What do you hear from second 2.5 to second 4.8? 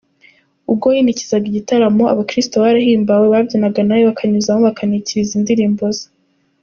barahimbawe babyinana nawe, bakanyuzamo